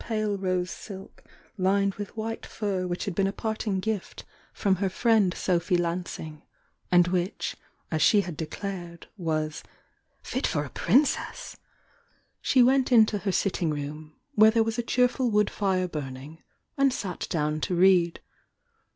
[0.01, 1.09] <"«"*^^
[1.63, 4.75] UnS with white fur which had been a partmg gut THE YOUNG DIANA 197 from
[4.77, 6.41] her friend Sophy Lansing,
[6.91, 7.55] and which,
[7.91, 9.61] as she had declared, was
[10.23, 11.57] "fit for a princess,"
[12.41, 16.41] she went into her utting room, where there was a cheerful wood fire burning,
[16.79, 18.21] and sat down to read.